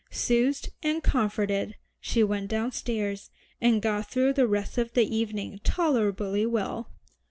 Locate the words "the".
4.33-4.47, 4.93-5.03